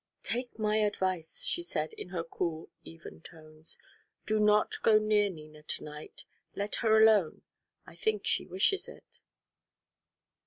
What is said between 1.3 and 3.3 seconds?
she said, in her cool even